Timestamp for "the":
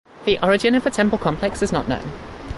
0.25-0.39, 0.83-0.89